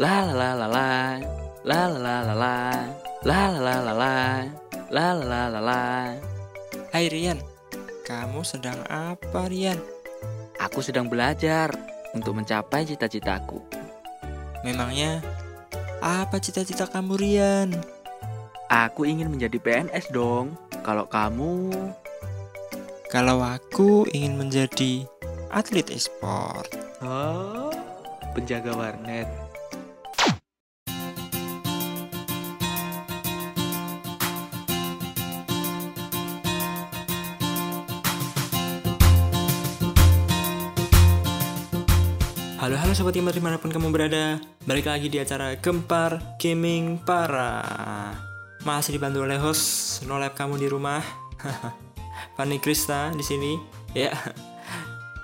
[0.00, 1.20] La la la la la.
[1.60, 2.56] La la la la la.
[3.20, 4.16] La la la la la.
[4.88, 5.82] La la la la la.
[6.88, 7.36] Hai Rian,
[8.08, 9.76] kamu sedang apa Rian?
[10.56, 11.76] Aku sedang belajar
[12.16, 13.60] untuk mencapai cita-citaku.
[14.64, 15.20] Memangnya
[16.00, 17.68] apa cita-cita kamu Rian?
[18.72, 20.56] Aku ingin menjadi PNS dong.
[20.80, 21.76] Kalau kamu
[23.12, 25.04] Kalau aku ingin menjadi
[25.52, 26.72] atlet e-sport.
[27.04, 27.68] Oh,
[28.32, 29.49] penjaga warnet.
[42.70, 44.38] Halo halo sobat gamer di mana pun kamu berada.
[44.62, 47.66] Balik lagi di acara Gempar Gaming Para.
[48.62, 51.02] Masih dibantu oleh host No Lab kamu di rumah.
[52.38, 53.58] Fanny Krista di sini.
[53.90, 54.14] Ya.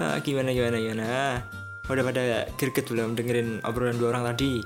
[0.03, 1.39] Nah, Gimana gimana gimana?
[1.87, 4.59] Udah pada greget belum dengerin obrolan dua orang tadi?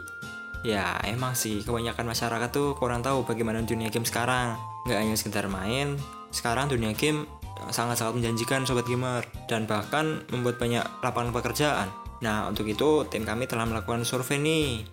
[0.64, 4.56] Ya emang sih kebanyakan masyarakat tuh kurang tahu bagaimana dunia game sekarang.
[4.89, 6.01] Nggak hanya sekedar main
[6.33, 7.28] Sekarang dunia game
[7.69, 9.28] sangat-sangat menjanjikan sobat gamer.
[9.53, 14.85] Dan bahkan membuat banyak lapangan pekerjaan Nah, untuk itu tim kami telah melakukan survei nih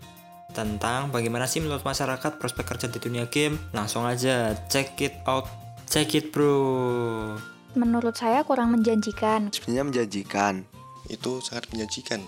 [0.56, 3.60] tentang bagaimana sih menurut masyarakat prospek kerja di dunia game.
[3.76, 5.46] Langsung aja check it out,
[5.92, 7.36] check it bro.
[7.76, 9.54] Menurut saya kurang menjanjikan.
[9.54, 10.66] sebenarnya menjanjikan
[11.08, 12.24] itu sangat menjanjikan.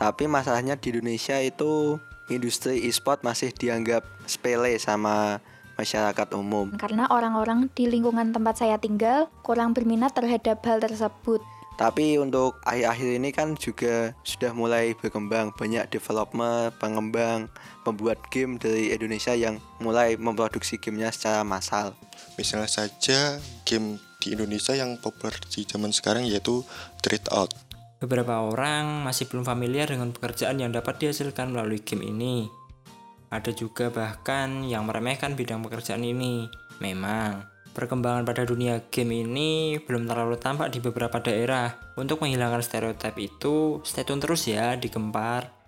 [0.00, 2.00] tapi masalahnya di Indonesia itu
[2.32, 5.44] industri e-sport masih dianggap sepele sama
[5.76, 11.44] masyarakat umum Karena orang-orang di lingkungan tempat saya tinggal kurang berminat terhadap hal tersebut.
[11.78, 17.52] Tapi untuk akhir-akhir ini kan juga sudah mulai berkembang banyak developer pengembang
[17.84, 21.96] pembuat game dari Indonesia yang mulai memproduksi gamenya secara massal
[22.40, 23.36] Misalnya saja
[23.68, 26.64] game di Indonesia yang populer di zaman sekarang yaitu
[27.04, 27.52] Trade Out.
[28.00, 32.48] Beberapa orang masih belum familiar dengan pekerjaan yang dapat dihasilkan melalui game ini.
[33.28, 36.48] Ada juga bahkan yang meremehkan bidang pekerjaan ini.
[36.80, 41.94] Memang, perkembangan pada dunia game ini belum terlalu tampak di beberapa daerah.
[41.94, 45.60] Untuk menghilangkan stereotip itu, stay tune terus ya di Gempar.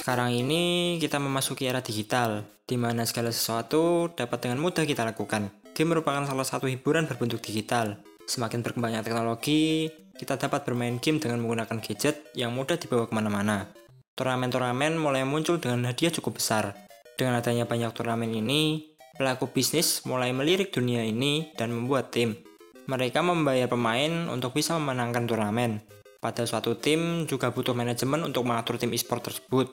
[0.00, 5.54] Sekarang ini kita memasuki era digital, di mana segala sesuatu dapat dengan mudah kita lakukan.
[5.70, 8.02] Game merupakan salah satu hiburan berbentuk digital.
[8.26, 9.86] Semakin berkembangnya teknologi,
[10.20, 13.72] kita dapat bermain game dengan menggunakan gadget yang mudah dibawa ke mana-mana.
[14.20, 16.76] Turnamen-turnamen mulai muncul dengan hadiah cukup besar.
[17.16, 18.84] Dengan adanya banyak turnamen ini,
[19.16, 22.36] pelaku bisnis mulai melirik dunia ini dan membuat tim.
[22.84, 25.80] Mereka membayar pemain untuk bisa memenangkan turnamen.
[26.20, 29.72] Pada suatu tim juga butuh manajemen untuk mengatur tim e-sport tersebut.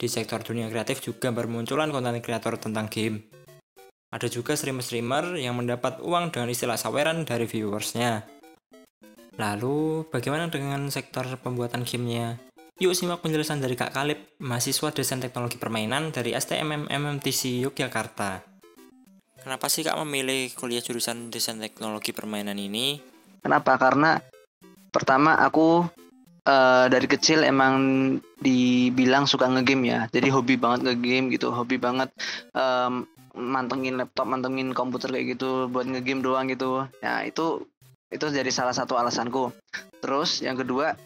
[0.00, 3.28] Di sektor dunia kreatif juga bermunculan konten kreator tentang game.
[4.08, 8.37] Ada juga streamer-streamer yang mendapat uang dengan istilah saweran dari viewersnya.
[9.38, 12.42] Lalu, bagaimana dengan sektor pembuatan gamenya?
[12.82, 18.42] Yuk simak penjelasan dari Kak Kalib, mahasiswa desain teknologi permainan dari STMM MMTC Yogyakarta.
[19.38, 22.98] Kenapa sih Kak memilih kuliah jurusan desain teknologi permainan ini?
[23.38, 23.78] Kenapa?
[23.78, 24.18] Karena
[24.90, 25.86] pertama aku
[26.42, 27.74] eh, dari kecil emang
[28.42, 30.00] dibilang suka ngegame ya.
[30.10, 32.10] Jadi hobi banget ngegame gitu, hobi banget
[32.58, 33.06] em,
[33.38, 36.90] mantengin laptop, mantengin komputer kayak gitu buat ngegame doang gitu.
[37.06, 37.62] Nah, itu
[38.08, 39.52] itu jadi salah satu alasanku.
[40.00, 40.96] Terus yang kedua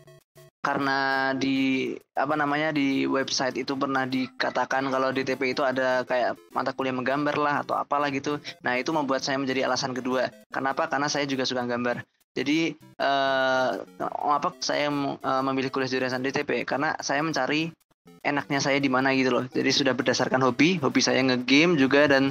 [0.63, 6.39] karena di apa namanya di website itu pernah dikatakan kalau di TP itu ada kayak
[6.55, 8.39] mata kuliah menggambar lah atau apalah gitu.
[8.63, 10.31] Nah, itu membuat saya menjadi alasan kedua.
[10.55, 10.87] Kenapa?
[10.87, 12.07] Karena saya juga suka gambar.
[12.33, 13.71] Jadi eh
[14.09, 17.75] apa saya eh, memilih kuliah jurusan DTP karena saya mencari
[18.23, 19.45] enaknya saya di mana gitu loh.
[19.51, 22.31] Jadi sudah berdasarkan hobi, hobi saya ngegame juga dan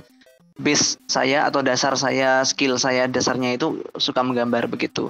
[0.62, 5.10] base saya atau dasar saya, skill saya dasarnya itu suka menggambar begitu.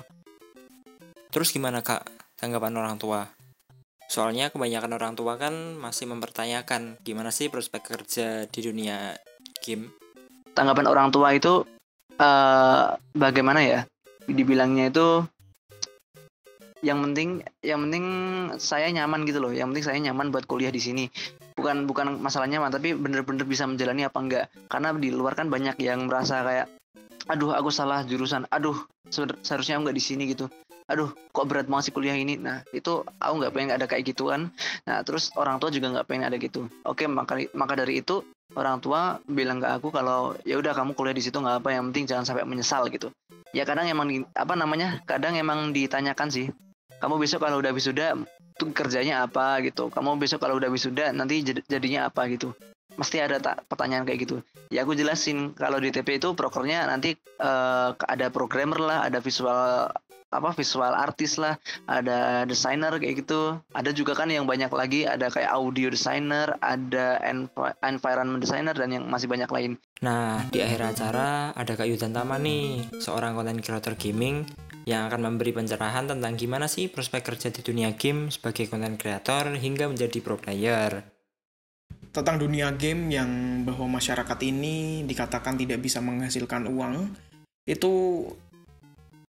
[1.31, 2.07] Terus gimana kak
[2.39, 3.27] tanggapan orang tua?
[4.11, 9.15] Soalnya kebanyakan orang tua kan masih mempertanyakan gimana sih prospek kerja di dunia
[9.63, 9.91] game.
[10.51, 11.63] Tanggapan orang tua itu
[12.19, 13.79] eh bagaimana ya?
[14.27, 15.23] Dibilangnya itu
[16.83, 18.05] yang penting yang penting
[18.59, 19.55] saya nyaman gitu loh.
[19.55, 21.05] Yang penting saya nyaman buat kuliah di sini.
[21.61, 24.45] Bukan bukan masalah nyaman, tapi bener-bener bisa menjalani apa enggak.
[24.65, 26.67] Karena di luar kan banyak yang merasa kayak
[27.29, 28.49] aduh aku salah jurusan.
[28.49, 28.73] Aduh
[29.13, 30.49] se- seharusnya aku nggak di sini gitu.
[30.89, 32.35] Aduh kok berat banget sih kuliah ini.
[32.41, 34.49] Nah itu aku nggak pengen ada kayak gitu kan.
[34.89, 36.65] Nah terus orang tua juga nggak pengen ada gitu.
[36.83, 38.25] Oke maka maka dari itu
[38.57, 41.93] orang tua bilang ke aku kalau ya udah kamu kuliah di situ nggak apa yang
[41.93, 43.13] penting jangan sampai menyesal gitu.
[43.53, 46.47] Ya kadang emang di, apa namanya kadang emang ditanyakan sih
[47.01, 48.13] kamu besok kalau udah wisuda
[48.69, 52.53] kerjanya apa gitu kamu besok kalau udah wisuda nanti jad- jadinya apa gitu
[52.91, 54.43] pasti ada tak pertanyaan kayak gitu.
[54.67, 59.87] Ya aku jelasin kalau di TP itu prokernya nanti eh, ada programmer lah, ada visual
[60.31, 63.59] apa visual artis lah, ada desainer kayak gitu.
[63.71, 68.91] Ada juga kan yang banyak lagi, ada kayak audio designer, ada env- environment designer dan
[68.91, 69.71] yang masih banyak lain.
[70.03, 74.47] Nah, di akhir acara ada Kak Yudan Tama nih, seorang content creator gaming
[74.89, 79.53] yang akan memberi pencerahan tentang gimana sih prospek kerja di dunia game sebagai content creator
[79.53, 81.05] hingga menjadi pro player.
[82.11, 87.07] tentang dunia game yang bahwa masyarakat ini dikatakan tidak bisa menghasilkan uang
[87.63, 88.27] itu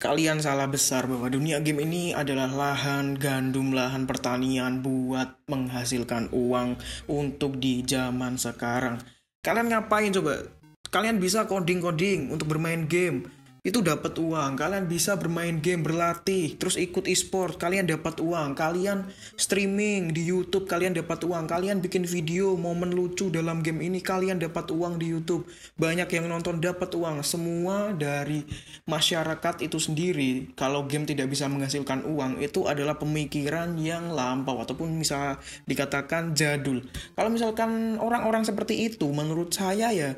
[0.01, 6.81] kalian salah besar bahwa dunia game ini adalah lahan gandum lahan pertanian buat menghasilkan uang
[7.06, 8.97] untuk di zaman sekarang.
[9.45, 10.42] Kalian ngapain coba?
[10.89, 13.30] Kalian bisa coding coding untuk bermain game
[13.62, 14.58] itu dapat uang.
[14.58, 17.62] Kalian bisa bermain game berlatih terus ikut e-sport.
[17.62, 18.58] Kalian dapat uang.
[18.58, 19.06] Kalian
[19.38, 21.46] streaming di YouTube kalian dapat uang.
[21.46, 25.46] Kalian bikin video momen lucu dalam game ini kalian dapat uang di YouTube.
[25.78, 27.22] Banyak yang nonton dapat uang.
[27.22, 28.42] Semua dari
[28.90, 34.90] masyarakat itu sendiri kalau game tidak bisa menghasilkan uang itu adalah pemikiran yang lampau ataupun
[34.98, 35.38] bisa
[35.69, 36.81] dikatakan jadul.
[37.14, 40.18] Kalau misalkan orang-orang seperti itu menurut saya ya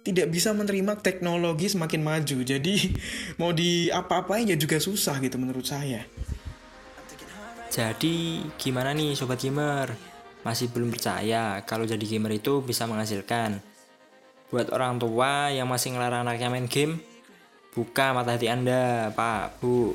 [0.00, 2.38] tidak bisa menerima teknologi semakin maju.
[2.40, 2.74] Jadi
[3.40, 6.04] mau di apa-apain ya juga susah gitu menurut saya.
[7.70, 9.94] Jadi, gimana nih sobat gamer?
[10.42, 13.62] Masih belum percaya kalau jadi gamer itu bisa menghasilkan?
[14.50, 16.98] Buat orang tua yang masih ngelarang anaknya main game,
[17.70, 19.94] buka mata hati Anda, Pak, Bu.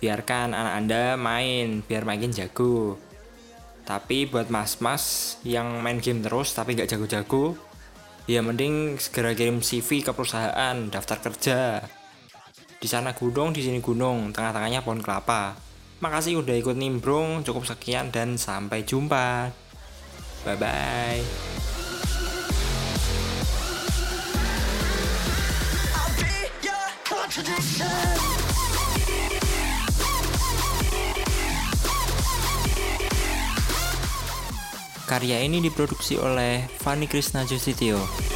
[0.00, 2.96] Biarkan anak Anda main, biar makin jago.
[3.84, 7.56] Tapi buat mas-mas yang main game terus tapi nggak jago-jago,
[8.28, 11.80] ya mending segera kirim CV ke perusahaan, daftar kerja.
[12.78, 15.56] Di sana gunung, di sini gunung, tengah-tengahnya pohon kelapa.
[16.04, 19.50] Makasih udah ikut nimbrung, cukup sekian dan sampai jumpa.
[20.44, 21.24] Bye bye.
[35.08, 38.27] Karya ini diproduksi oleh Fanny Krishna Jusitio.